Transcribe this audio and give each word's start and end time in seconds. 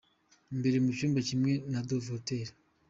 Imbere 0.53 0.77
mu 0.83 0.89
cyumba 0.97 1.19
kimwe 1.27 1.51
cya 1.69 1.81
Dove 1.87 2.09
Hotel. 2.15 2.47